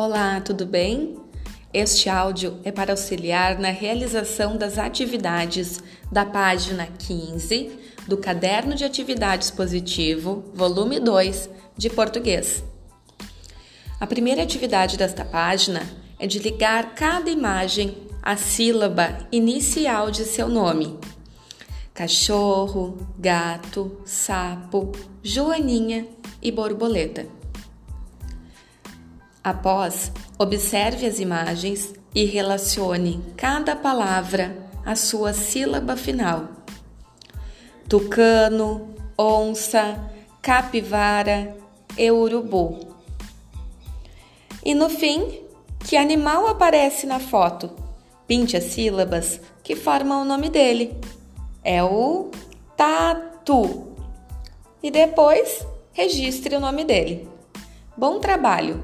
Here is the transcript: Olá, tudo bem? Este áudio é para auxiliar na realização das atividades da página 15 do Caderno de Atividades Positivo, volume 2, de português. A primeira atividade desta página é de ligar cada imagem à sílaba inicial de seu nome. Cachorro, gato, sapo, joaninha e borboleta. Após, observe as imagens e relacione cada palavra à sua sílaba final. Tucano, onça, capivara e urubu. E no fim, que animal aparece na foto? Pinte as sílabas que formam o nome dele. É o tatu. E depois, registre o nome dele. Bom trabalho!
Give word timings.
Olá, 0.00 0.40
tudo 0.40 0.64
bem? 0.64 1.16
Este 1.74 2.08
áudio 2.08 2.60
é 2.62 2.70
para 2.70 2.92
auxiliar 2.92 3.58
na 3.58 3.70
realização 3.70 4.56
das 4.56 4.78
atividades 4.78 5.82
da 6.12 6.24
página 6.24 6.86
15 6.86 7.72
do 8.06 8.16
Caderno 8.16 8.76
de 8.76 8.84
Atividades 8.84 9.50
Positivo, 9.50 10.52
volume 10.54 11.00
2, 11.00 11.50
de 11.76 11.90
português. 11.90 12.62
A 13.98 14.06
primeira 14.06 14.40
atividade 14.40 14.96
desta 14.96 15.24
página 15.24 15.82
é 16.16 16.28
de 16.28 16.38
ligar 16.38 16.94
cada 16.94 17.28
imagem 17.28 17.98
à 18.22 18.36
sílaba 18.36 19.26
inicial 19.32 20.12
de 20.12 20.24
seu 20.24 20.46
nome. 20.46 20.96
Cachorro, 21.92 22.96
gato, 23.18 24.00
sapo, 24.04 24.92
joaninha 25.24 26.06
e 26.40 26.52
borboleta. 26.52 27.37
Após, 29.48 30.12
observe 30.38 31.06
as 31.06 31.18
imagens 31.18 31.94
e 32.14 32.26
relacione 32.26 33.24
cada 33.34 33.74
palavra 33.74 34.54
à 34.84 34.94
sua 34.94 35.32
sílaba 35.32 35.96
final. 35.96 36.48
Tucano, 37.88 38.94
onça, 39.16 39.98
capivara 40.42 41.56
e 41.96 42.10
urubu. 42.10 42.94
E 44.62 44.74
no 44.74 44.90
fim, 44.90 45.40
que 45.78 45.96
animal 45.96 46.46
aparece 46.46 47.06
na 47.06 47.18
foto? 47.18 47.70
Pinte 48.26 48.54
as 48.54 48.64
sílabas 48.64 49.40
que 49.64 49.74
formam 49.74 50.20
o 50.20 50.26
nome 50.26 50.50
dele. 50.50 50.94
É 51.64 51.82
o 51.82 52.30
tatu. 52.76 53.94
E 54.82 54.90
depois, 54.90 55.66
registre 55.94 56.54
o 56.54 56.60
nome 56.60 56.84
dele. 56.84 57.26
Bom 57.96 58.20
trabalho! 58.20 58.82